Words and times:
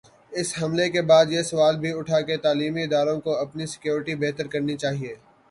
اس 0.31 0.53
حملے 0.61 0.87
کے 0.89 1.01
بعد 1.11 1.25
یہ 1.31 1.43
سوال 1.43 1.77
بھی 1.79 1.91
اٹھا 1.97 2.21
کہ 2.27 2.37
تعلیمی 2.43 2.83
اداروں 2.83 3.19
کو 3.21 3.37
اپنی 3.37 3.65
سکیورٹی 3.73 4.15
بہتر 4.23 4.47
کرنی 4.47 4.77
چاہیے۔ 4.77 5.15